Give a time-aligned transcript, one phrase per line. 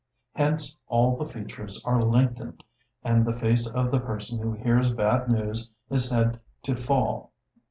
[0.33, 2.63] Hence all the features are lengthened;
[3.03, 7.33] and the face of a person who hears bad news is said to fall.